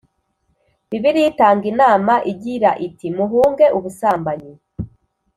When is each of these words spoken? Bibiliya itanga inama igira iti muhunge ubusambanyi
Bibiliya 0.89 1.27
itanga 1.31 1.65
inama 1.71 2.13
igira 2.31 2.71
iti 2.87 3.05
muhunge 3.17 3.65
ubusambanyi 3.77 4.53